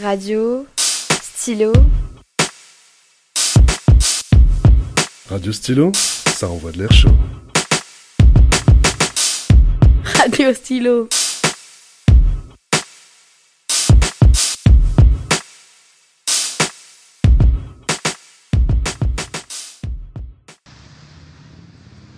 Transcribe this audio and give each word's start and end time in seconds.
Radio, 0.00 0.66
stylo. 1.20 1.70
Radio 5.28 5.52
Stylo, 5.52 5.92
ça 5.94 6.48
envoie 6.48 6.72
de 6.72 6.78
l'air 6.78 6.90
chaud. 6.90 7.10
Radio 10.16 10.54
stylo. 10.54 11.08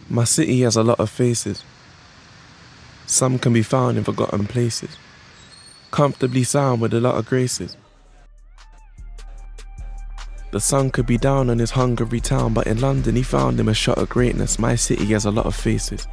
My 0.08 0.24
city 0.24 0.60
has 0.62 0.76
a 0.76 0.84
lot 0.84 1.00
of 1.00 1.10
faces. 1.10 1.64
Some 3.06 3.40
can 3.40 3.52
be 3.52 3.62
found 3.64 3.98
in 3.98 4.04
forgotten 4.04 4.46
places, 4.46 4.96
comfortably 5.94 6.42
sound 6.42 6.80
with 6.80 6.92
a 6.92 7.00
lot 7.00 7.14
of 7.14 7.24
graces. 7.24 7.76
The 10.50 10.58
sun 10.58 10.90
could 10.90 11.06
be 11.06 11.18
down 11.18 11.50
on 11.50 11.60
his 11.60 11.70
hungry 11.70 12.18
town, 12.18 12.52
but 12.52 12.66
in 12.66 12.80
London 12.80 13.14
he 13.14 13.22
found 13.22 13.60
him 13.60 13.68
a 13.68 13.74
shot 13.74 13.98
of 13.98 14.08
greatness. 14.08 14.58
My 14.58 14.74
city 14.74 15.06
has 15.12 15.24
a 15.24 15.30
lot 15.30 15.46
of 15.46 15.54
faces. 15.54 16.08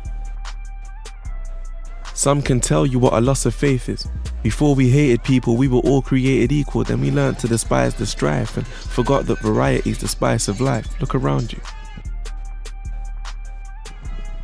Some 2.14 2.44
can 2.44 2.60
tell 2.60 2.86
you 2.86 3.00
what 3.00 3.14
a 3.14 3.22
loss 3.22 3.48
of 3.48 3.56
faith 3.56 3.90
is. 3.90 4.08
Before 4.44 4.76
we 4.76 4.88
hated 4.88 5.24
people, 5.24 5.58
we 5.58 5.68
were 5.68 5.80
all 5.80 6.04
created 6.04 6.52
equal. 6.52 6.84
Then 6.84 7.02
we 7.02 7.10
learned 7.10 7.40
to 7.40 7.48
despise 7.48 7.96
the 7.96 8.06
strife 8.06 8.58
and 8.58 8.68
forgot 8.68 9.26
that 9.26 9.42
variety's 9.42 9.98
the 9.98 10.08
spice 10.08 10.48
of 10.48 10.62
life. 10.62 10.88
Look 11.02 11.16
around 11.16 11.54
you. 11.54 11.60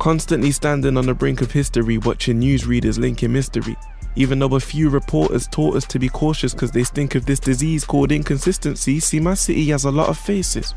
Constantly 0.00 0.50
standing 0.50 0.96
on 0.96 1.06
the 1.06 1.14
brink 1.14 1.42
of 1.42 1.52
history, 1.52 1.98
watching 1.98 2.40
newsreaders 2.40 2.98
linking 2.98 3.32
mystery. 3.32 3.76
Even 4.18 4.40
though 4.40 4.56
a 4.56 4.60
few 4.60 4.90
reporters 4.90 5.46
taught 5.46 5.76
us 5.76 5.86
to 5.86 5.96
be 5.96 6.08
cautious 6.08 6.52
because 6.52 6.72
they 6.72 6.82
stink 6.82 7.14
of 7.14 7.24
this 7.24 7.38
disease 7.38 7.84
called 7.84 8.10
inconsistency, 8.10 8.98
see, 8.98 9.20
my 9.20 9.34
city 9.34 9.68
has 9.68 9.84
a 9.84 9.92
lot 9.92 10.08
of 10.08 10.18
faces. 10.18 10.74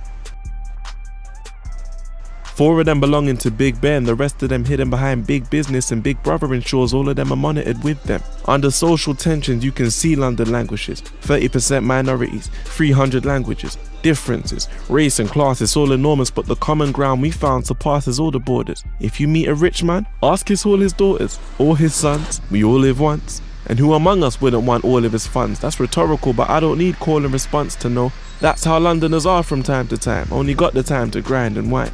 Four 2.44 2.80
of 2.80 2.86
them 2.86 3.00
belonging 3.00 3.38
to 3.38 3.50
Big 3.50 3.82
Ben, 3.82 4.04
the 4.04 4.14
rest 4.14 4.44
of 4.44 4.50
them 4.50 4.64
hidden 4.64 4.92
behind 4.92 5.26
big 5.26 5.50
business 5.50 5.92
and 5.92 6.04
Big 6.04 6.22
Brother 6.22 6.54
ensures 6.54 6.94
all 6.94 7.10
of 7.10 7.16
them 7.16 7.32
are 7.32 7.36
monitored 7.36 7.84
with 7.84 8.04
them. 8.04 8.22
Under 8.46 8.70
social 8.70 9.16
tensions, 9.16 9.66
you 9.66 9.72
can 9.72 9.90
see 9.90 10.16
London 10.16 10.52
languishes 10.52 11.02
30% 11.02 11.84
minorities, 11.84 12.52
300 12.66 13.26
languages, 13.26 13.76
differences, 14.02 14.68
race 14.90 15.20
and 15.20 15.30
class, 15.30 15.62
it's 15.62 15.78
all 15.78 15.92
enormous, 15.92 16.30
but 16.30 16.46
the 16.46 16.56
common 16.56 16.92
ground 16.92 17.22
we 17.22 17.32
found 17.32 17.66
surpasses 17.66 18.20
all 18.20 18.32
the 18.32 18.40
borders. 18.40 18.84
If 19.00 19.20
you 19.20 19.28
meet 19.28 19.48
a 19.48 19.56
rich 19.56 19.84
man, 19.84 20.08
ask 20.22 20.48
his 20.48 20.66
all 20.66 20.80
his 20.80 20.94
daughters, 20.94 21.40
all 21.58 21.76
his 21.76 21.94
sons, 21.94 22.42
we 22.50 22.64
all 22.64 22.80
live 22.80 23.00
once. 23.00 23.42
And 23.68 23.78
who 23.78 23.94
among 23.94 24.24
us 24.24 24.42
wouldn't 24.42 24.64
want 24.64 24.84
all 24.84 25.06
of 25.06 25.12
his 25.12 25.28
funds? 25.28 25.60
That's 25.60 25.80
rhetorical, 25.80 26.34
but 26.34 26.50
I 26.50 26.60
don't 26.60 26.80
need 26.80 27.00
call 27.00 27.24
and 27.24 27.32
response 27.32 27.76
to 27.78 27.90
know. 27.90 28.12
That's 28.40 28.64
how 28.64 28.80
Londoners 28.80 29.26
are 29.26 29.44
from 29.44 29.64
time 29.64 29.88
to 29.90 29.98
time, 29.98 30.28
only 30.32 30.54
got 30.54 30.74
the 30.74 30.84
time 30.84 31.12
to 31.12 31.22
grind 31.22 31.58
and 31.58 31.72
whine. 31.72 31.92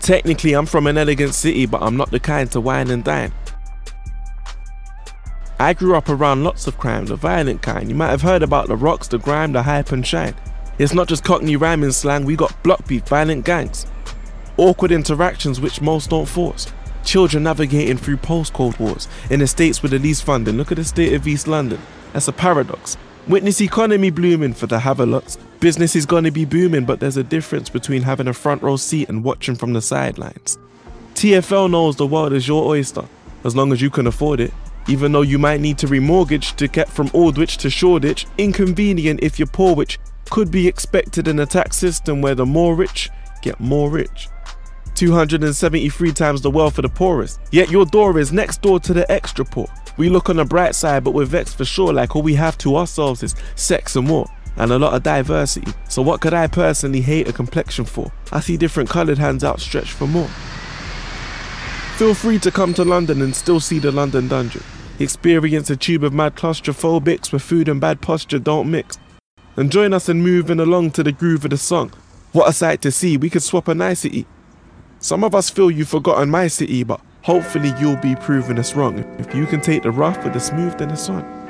Technically, 0.00 0.52
I'm 0.54 0.66
from 0.66 0.88
an 0.88 0.98
elegant 0.98 1.32
city, 1.32 1.64
but 1.64 1.80
I'm 1.80 1.96
not 1.96 2.10
the 2.10 2.18
kind 2.18 2.50
to 2.50 2.60
wine 2.60 2.90
and 2.90 3.04
dine. 3.04 3.32
I 5.62 5.74
grew 5.74 5.94
up 5.94 6.08
around 6.08 6.42
lots 6.42 6.66
of 6.66 6.76
crime, 6.76 7.06
the 7.06 7.14
violent 7.14 7.62
kind. 7.62 7.88
You 7.88 7.94
might 7.94 8.10
have 8.10 8.22
heard 8.22 8.42
about 8.42 8.66
the 8.66 8.74
rocks, 8.74 9.06
the 9.06 9.18
grime, 9.18 9.52
the 9.52 9.62
hype 9.62 9.92
and 9.92 10.04
shine. 10.04 10.34
It's 10.76 10.92
not 10.92 11.06
just 11.06 11.22
cockney 11.22 11.54
rhyming 11.54 11.92
slang, 11.92 12.24
we 12.24 12.34
got 12.34 12.60
block 12.64 12.84
beef, 12.88 13.06
violent 13.06 13.44
gangs. 13.44 13.86
Awkward 14.56 14.90
interactions 14.90 15.60
which 15.60 15.80
most 15.80 16.10
don't 16.10 16.26
force. 16.26 16.72
Children 17.04 17.44
navigating 17.44 17.96
through 17.96 18.16
postcode 18.16 18.76
wars. 18.80 19.06
In 19.30 19.38
the 19.38 19.46
states 19.46 19.82
with 19.82 19.92
the 19.92 20.00
least 20.00 20.24
funding, 20.24 20.56
look 20.56 20.72
at 20.72 20.78
the 20.78 20.84
state 20.84 21.12
of 21.12 21.28
East 21.28 21.46
London. 21.46 21.80
That's 22.12 22.26
a 22.26 22.32
paradox. 22.32 22.96
Witness 23.28 23.60
economy 23.60 24.10
blooming 24.10 24.54
for 24.54 24.66
the 24.66 24.80
Havelots. 24.80 25.38
Business 25.60 25.94
is 25.94 26.06
going 26.06 26.24
to 26.24 26.32
be 26.32 26.44
booming, 26.44 26.86
but 26.86 26.98
there's 26.98 27.18
a 27.18 27.22
difference 27.22 27.68
between 27.68 28.02
having 28.02 28.26
a 28.26 28.34
front 28.34 28.64
row 28.64 28.74
seat 28.74 29.08
and 29.08 29.22
watching 29.22 29.54
from 29.54 29.74
the 29.74 29.80
sidelines. 29.80 30.58
TFL 31.14 31.70
knows 31.70 31.94
the 31.94 32.06
world 32.08 32.32
is 32.32 32.48
your 32.48 32.64
oyster, 32.64 33.04
as 33.44 33.54
long 33.54 33.72
as 33.72 33.80
you 33.80 33.90
can 33.90 34.08
afford 34.08 34.40
it. 34.40 34.52
Even 34.88 35.12
though 35.12 35.22
you 35.22 35.38
might 35.38 35.60
need 35.60 35.78
to 35.78 35.86
remortgage 35.86 36.56
to 36.56 36.68
get 36.68 36.88
from 36.88 37.08
Aldwych 37.08 37.56
to 37.58 37.70
Shoreditch, 37.70 38.26
inconvenient 38.38 39.20
if 39.22 39.38
you're 39.38 39.46
poor, 39.46 39.74
which 39.74 39.98
could 40.30 40.50
be 40.50 40.66
expected 40.66 41.28
in 41.28 41.38
a 41.38 41.46
tax 41.46 41.76
system 41.76 42.20
where 42.20 42.34
the 42.34 42.46
more 42.46 42.74
rich 42.74 43.10
get 43.42 43.60
more 43.60 43.90
rich. 43.90 44.28
273 44.94 46.12
times 46.12 46.42
the 46.42 46.50
wealth 46.50 46.78
of 46.78 46.82
the 46.82 46.88
poorest. 46.88 47.40
Yet 47.50 47.70
your 47.70 47.86
door 47.86 48.18
is 48.18 48.32
next 48.32 48.62
door 48.62 48.78
to 48.80 48.92
the 48.92 49.10
extra 49.10 49.44
poor. 49.44 49.66
We 49.96 50.08
look 50.08 50.30
on 50.30 50.36
the 50.36 50.44
bright 50.44 50.74
side, 50.74 51.04
but 51.04 51.12
we're 51.12 51.24
vexed 51.24 51.56
for 51.56 51.64
sure, 51.64 51.92
like 51.92 52.16
all 52.16 52.22
we 52.22 52.34
have 52.34 52.56
to 52.58 52.76
ourselves 52.76 53.22
is 53.22 53.34
sex 53.54 53.96
and 53.96 54.06
more. 54.06 54.26
And 54.56 54.70
a 54.70 54.78
lot 54.78 54.92
of 54.94 55.02
diversity. 55.02 55.72
So, 55.88 56.02
what 56.02 56.20
could 56.20 56.34
I 56.34 56.46
personally 56.46 57.00
hate 57.00 57.26
a 57.26 57.32
complexion 57.32 57.86
for? 57.86 58.12
I 58.32 58.40
see 58.40 58.58
different 58.58 58.90
coloured 58.90 59.16
hands 59.16 59.44
outstretched 59.44 59.92
for 59.92 60.06
more. 60.06 60.28
Feel 62.02 62.14
free 62.14 62.40
to 62.40 62.50
come 62.50 62.74
to 62.74 62.84
London 62.84 63.22
and 63.22 63.32
still 63.32 63.60
see 63.60 63.78
the 63.78 63.92
London 63.92 64.26
Dungeon. 64.26 64.64
Experience 64.98 65.70
a 65.70 65.76
tube 65.76 66.02
of 66.02 66.12
mad 66.12 66.34
claustrophobics 66.34 67.30
where 67.30 67.38
food 67.38 67.68
and 67.68 67.80
bad 67.80 68.00
posture 68.00 68.40
don't 68.40 68.68
mix. 68.68 68.98
And 69.54 69.70
join 69.70 69.94
us 69.94 70.08
in 70.08 70.20
moving 70.20 70.58
along 70.58 70.90
to 70.92 71.04
the 71.04 71.12
groove 71.12 71.44
of 71.44 71.52
the 71.52 71.56
song. 71.56 71.92
What 72.32 72.48
a 72.48 72.52
sight 72.52 72.82
to 72.82 72.90
see, 72.90 73.16
we 73.16 73.30
could 73.30 73.44
swap 73.44 73.68
a 73.68 73.74
nicety. 73.76 74.26
Some 74.98 75.22
of 75.22 75.32
us 75.32 75.48
feel 75.48 75.70
you've 75.70 75.90
forgotten 75.90 76.28
my 76.28 76.48
city, 76.48 76.82
but 76.82 77.00
hopefully 77.22 77.72
you'll 77.78 77.94
be 77.94 78.16
proving 78.16 78.58
us 78.58 78.74
wrong. 78.74 78.98
If 79.20 79.32
you 79.32 79.46
can 79.46 79.60
take 79.60 79.84
the 79.84 79.92
rough 79.92 80.24
with 80.24 80.32
the 80.32 80.40
smooth, 80.40 80.76
then 80.78 80.90
it's 80.90 81.08
on. 81.08 81.41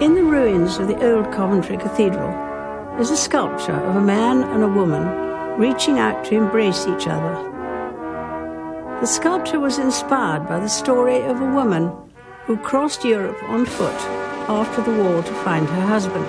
In 0.00 0.14
the 0.14 0.22
ruins 0.22 0.78
of 0.78 0.86
the 0.86 1.12
old 1.12 1.32
Coventry 1.32 1.76
Cathedral 1.76 2.30
is 3.00 3.10
a 3.10 3.16
sculpture 3.16 3.72
of 3.72 3.96
a 3.96 4.00
man 4.00 4.44
and 4.44 4.62
a 4.62 4.68
woman 4.68 5.58
reaching 5.58 5.98
out 5.98 6.24
to 6.26 6.36
embrace 6.36 6.86
each 6.86 7.08
other. 7.08 7.34
The 9.00 9.08
sculpture 9.08 9.58
was 9.58 9.80
inspired 9.80 10.46
by 10.46 10.60
the 10.60 10.68
story 10.68 11.20
of 11.22 11.40
a 11.40 11.52
woman 11.52 11.90
who 12.44 12.56
crossed 12.58 13.04
Europe 13.04 13.42
on 13.42 13.66
foot 13.66 14.00
after 14.48 14.82
the 14.82 15.02
war 15.02 15.20
to 15.20 15.34
find 15.42 15.66
her 15.66 15.86
husband. 15.86 16.26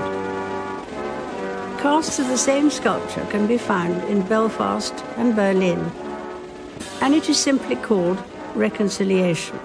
Casts 1.79 2.17
of 2.17 2.27
the 2.27 2.39
same 2.39 2.71
sculpture 2.71 3.27
can 3.29 3.45
be 3.45 3.59
found 3.59 4.03
in 4.05 4.23
Belfast 4.23 4.95
and 5.15 5.35
Berlin, 5.35 5.91
and 7.01 7.13
it 7.13 7.29
is 7.29 7.37
simply 7.37 7.75
called 7.75 8.17
Reconciliation. 8.55 9.59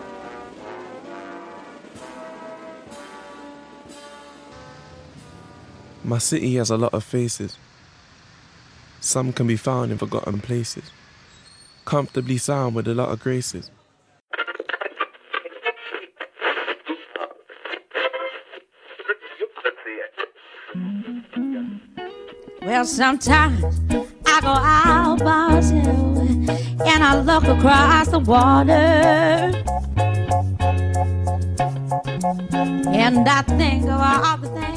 My 6.07 6.19
city 6.19 6.57
has 6.57 6.69
a 6.69 6.77
lot 6.77 6.93
of 6.93 7.03
faces. 7.03 7.57
Some 9.01 9.33
can 9.33 9.47
be 9.47 9.57
found 9.57 9.91
in 9.91 9.97
forgotten 9.97 10.39
places, 10.39 10.91
comfortably 11.87 12.37
sound 12.37 12.75
with 12.75 12.87
a 12.89 12.95
lot 12.95 13.09
of 13.09 13.21
graces. 13.21 13.71
Well, 22.61 22.85
sometimes 22.85 23.65
I 24.27 24.41
go 24.43 24.49
out 24.49 25.19
by 25.21 25.61
and 26.87 27.03
I 27.03 27.19
look 27.23 27.45
across 27.45 28.09
the 28.09 28.19
water. 28.19 28.73
And 32.93 33.27
I 33.27 33.43
think 33.43 33.85
of 33.85 34.01
all 34.01 34.37
the 34.37 34.49
things 34.49 34.74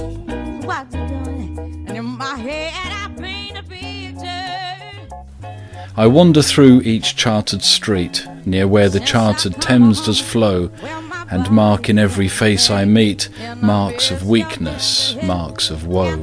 I 5.97 6.05
wander 6.05 6.44
through 6.44 6.81
each 6.81 7.15
chartered 7.15 7.63
street, 7.63 8.23
near 8.45 8.67
where 8.67 8.88
the 8.88 8.99
chartered 8.99 9.59
Thames 9.59 10.05
does 10.05 10.21
flow, 10.21 10.69
and 11.31 11.49
mark 11.49 11.89
in 11.89 11.97
every 11.97 12.27
face 12.27 12.69
I 12.69 12.85
meet 12.85 13.29
marks 13.55 14.11
of 14.11 14.27
weakness, 14.27 15.17
marks 15.23 15.71
of 15.71 15.88
woe. 15.88 16.17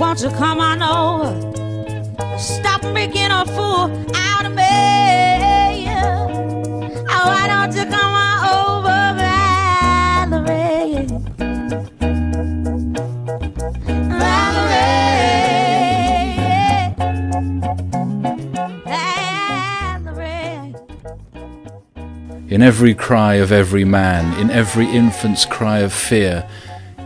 Won't 0.00 0.20
you 0.20 0.30
come 0.30 0.58
on 0.58 0.82
over? 0.82 2.38
Stop 2.38 2.82
making 2.92 3.30
a 3.30 3.46
fool 3.46 3.88
out 4.16 4.44
of 4.44 4.52
me. 4.52 5.86
Oh, 7.08 7.26
why 7.28 7.46
don't 7.46 7.72
you 7.76 7.84
come 7.84 8.14
on 8.14 8.21
In 22.52 22.60
every 22.60 22.92
cry 22.92 23.36
of 23.36 23.50
every 23.50 23.86
man, 23.86 24.38
in 24.38 24.50
every 24.50 24.84
infant's 24.84 25.46
cry 25.46 25.78
of 25.78 25.90
fear, 25.90 26.46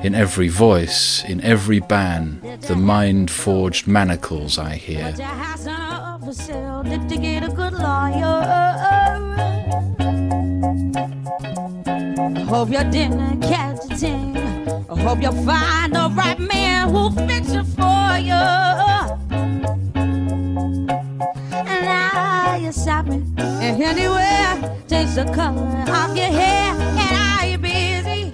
in 0.03 0.13
every 0.13 0.49
voice, 0.49 1.23
in 1.23 1.41
every 1.41 1.79
ban, 1.79 2.41
the 2.63 2.75
mind 2.75 3.31
forged 3.31 3.87
manacles 3.87 4.59
I 4.59 4.75
hear. 4.75 5.13
Hope 12.49 12.71
you 12.71 12.85
didn't 12.91 13.41
catch 13.43 14.03
a. 14.03 14.85
I 14.91 15.01
hope 15.01 15.23
you 15.23 15.31
find 15.47 15.95
the 15.95 16.11
right 16.17 16.41
man 16.41 16.89
who'll 16.89 17.13
fix 17.13 17.53
it 17.53 17.67
for 17.79 18.19
you. 18.19 19.26
Anywhere 23.87 24.83
takes 24.89 25.15
the 25.15 25.25
color 25.33 25.63
off 25.89 26.17
your 26.17 26.27
hair. 26.27 26.75
And 26.75 27.17
are 27.17 27.47
you 27.47 27.59
busy? 27.59 28.31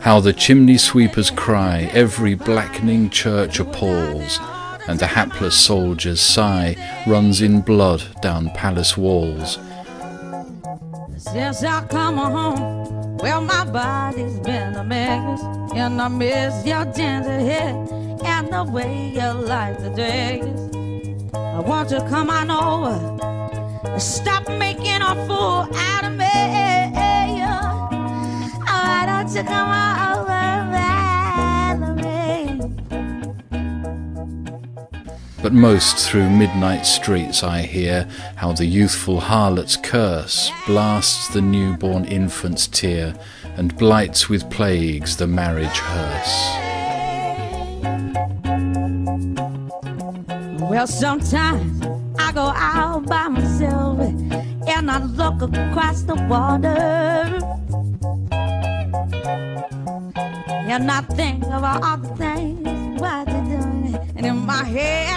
How 0.00 0.20
the 0.20 0.32
chimney 0.32 0.78
sweepers 0.78 1.30
cry, 1.30 1.90
every 1.92 2.34
blackening 2.34 3.10
church 3.10 3.58
appalls, 3.58 4.38
and 4.86 4.98
the 4.98 5.06
hapless 5.06 5.56
soldier's 5.56 6.20
sigh 6.20 6.76
runs 7.06 7.42
in 7.42 7.60
blood 7.60 8.04
down 8.22 8.50
palace 8.50 8.96
walls. 8.96 9.58
Since 11.18 11.64
I 11.64 11.84
come 11.86 12.16
home, 12.16 13.16
well, 13.18 13.40
my 13.40 13.64
body's 13.64 14.38
been 14.40 14.76
a 14.76 14.84
mess, 14.84 15.40
and 15.74 16.00
I 16.00 16.08
miss 16.08 16.64
your 16.64 16.84
gentle 16.84 17.40
hair 17.40 17.74
and 18.24 18.52
the 18.52 18.64
way 18.64 19.10
you 19.12 19.32
like 19.32 19.78
the 19.78 19.90
dress. 19.90 20.65
I 21.56 21.60
want 21.60 21.88
to 21.88 22.00
come 22.06 22.28
on 22.28 22.50
over, 22.50 23.98
stop 23.98 24.46
making 24.46 25.00
a 25.00 25.14
fool 25.26 25.66
out 25.74 26.04
of 26.04 26.12
me. 26.12 26.26
Why 28.66 29.04
don't 29.06 29.34
you 29.34 29.42
come 29.42 29.68
on 29.70 30.18
over? 30.18 30.36
But 35.42 35.54
most 35.54 35.96
through 35.96 36.28
midnight 36.28 36.84
streets 36.84 37.42
I 37.42 37.62
hear 37.62 38.06
how 38.34 38.52
the 38.52 38.66
youthful 38.66 39.20
harlot's 39.20 39.78
curse 39.78 40.50
blasts 40.66 41.28
the 41.28 41.40
newborn 41.40 42.04
infant's 42.04 42.66
tear 42.66 43.14
and 43.56 43.74
blights 43.78 44.28
with 44.28 44.50
plagues 44.50 45.16
the 45.16 45.26
marriage 45.26 45.78
hearse. 45.78 46.75
Well, 50.76 50.86
sometimes 50.86 51.86
I 52.18 52.32
go 52.32 52.52
out 52.54 53.06
by 53.06 53.28
myself 53.28 53.98
and 53.98 54.90
I 54.90 54.98
look 54.98 55.40
across 55.40 56.02
the 56.02 56.16
water. 56.28 57.40
And 60.68 60.90
I 60.90 61.00
think 61.00 61.46
about 61.46 61.82
all 61.82 61.96
the 61.96 62.14
things 62.16 63.00
what 63.00 63.26
you're 63.26 63.58
doing. 63.58 63.96
And 64.16 64.26
in 64.26 64.36
my 64.36 64.64
head, 64.64 65.15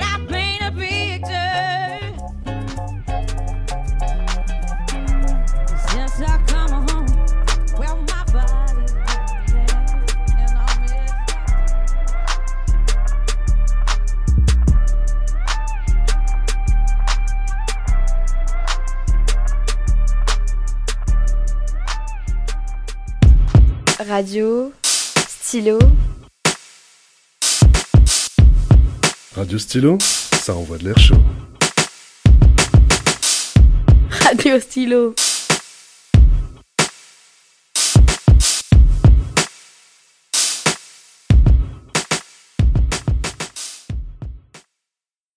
Radio, 24.09 24.71
stylo, 25.27 25.77
Radio 29.35 29.59
Stylo, 29.59 29.99
ça 30.01 30.55
envoie 30.55 30.79
de 30.79 30.85
l'air 30.85 30.97
chaud. 30.97 31.13
radio, 34.09 34.59
stylo. 34.59 35.13